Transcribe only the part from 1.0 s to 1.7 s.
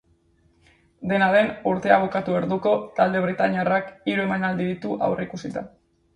Dena den,